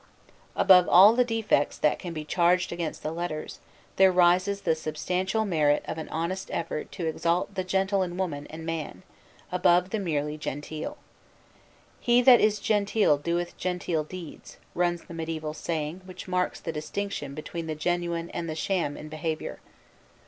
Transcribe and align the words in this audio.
Above 0.55 0.89
all 0.89 1.13
the 1.13 1.23
defects 1.23 1.77
that 1.77 1.99
can 1.99 2.11
be 2.11 2.25
charged 2.25 2.71
against 2.71 3.03
the 3.03 3.11
Letters, 3.11 3.59
there 3.97 4.11
rises 4.11 4.61
the 4.61 4.73
substantial 4.73 5.45
merit 5.45 5.85
of 5.87 5.99
an 5.99 6.09
honest 6.09 6.49
effort 6.51 6.91
to 6.93 7.05
exalt 7.05 7.53
the 7.53 7.63
gentle 7.63 8.01
in 8.01 8.17
woman 8.17 8.47
and 8.49 8.65
man 8.65 9.03
above 9.51 9.91
the 9.91 9.99
merely 9.99 10.39
genteel. 10.39 10.97
"He 11.99 12.23
that 12.23 12.41
is 12.41 12.57
gentil 12.59 13.19
doeth 13.19 13.55
gentil 13.57 14.03
deeds," 14.03 14.57
runs 14.73 15.03
the 15.03 15.13
mediaeval 15.13 15.53
saying 15.53 16.01
which 16.05 16.27
marks 16.27 16.59
the 16.59 16.71
distinction 16.71 17.35
between 17.35 17.67
the 17.67 17.75
genuine 17.75 18.31
and 18.31 18.49
the 18.49 18.55
sham 18.55 18.97
in 18.97 19.07
behavior. 19.07 19.59